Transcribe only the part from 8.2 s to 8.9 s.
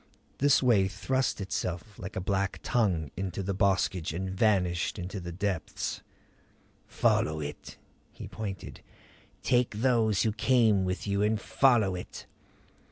pointed.